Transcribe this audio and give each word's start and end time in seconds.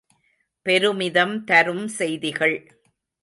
பெருமிதம் 0.65 1.43
தரும் 1.43 1.87
செய்திகள்! 1.87 2.57